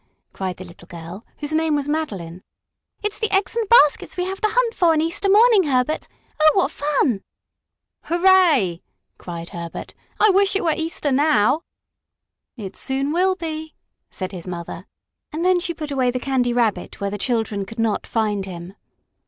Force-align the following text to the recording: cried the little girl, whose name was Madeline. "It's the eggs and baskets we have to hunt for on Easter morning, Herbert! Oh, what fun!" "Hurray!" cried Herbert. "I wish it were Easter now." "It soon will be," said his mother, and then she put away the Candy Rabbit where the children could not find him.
cried 0.33 0.57
the 0.57 0.63
little 0.63 0.87
girl, 0.87 1.23
whose 1.37 1.53
name 1.53 1.75
was 1.75 1.87
Madeline. 1.87 2.41
"It's 3.03 3.19
the 3.19 3.29
eggs 3.29 3.55
and 3.55 3.69
baskets 3.69 4.17
we 4.17 4.25
have 4.25 4.41
to 4.41 4.47
hunt 4.49 4.73
for 4.73 4.93
on 4.93 4.99
Easter 4.99 5.29
morning, 5.29 5.61
Herbert! 5.65 6.07
Oh, 6.41 6.51
what 6.55 6.71
fun!" 6.71 7.21
"Hurray!" 8.05 8.81
cried 9.19 9.49
Herbert. 9.49 9.93
"I 10.19 10.31
wish 10.31 10.55
it 10.55 10.63
were 10.63 10.73
Easter 10.75 11.11
now." 11.11 11.61
"It 12.57 12.75
soon 12.75 13.13
will 13.13 13.35
be," 13.35 13.75
said 14.09 14.31
his 14.31 14.47
mother, 14.47 14.87
and 15.31 15.45
then 15.45 15.59
she 15.59 15.71
put 15.71 15.91
away 15.91 16.09
the 16.09 16.19
Candy 16.19 16.51
Rabbit 16.51 16.99
where 16.99 17.11
the 17.11 17.19
children 17.19 17.63
could 17.63 17.77
not 17.77 18.07
find 18.07 18.47
him. 18.47 18.73